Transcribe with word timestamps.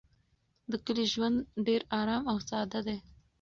د 0.71 0.73
کلي 0.85 1.05
ژوند 1.13 1.37
ډېر 1.67 1.81
ارام 1.99 2.23
او 2.31 2.37
ساده 2.49 2.79
دی. 2.87 2.97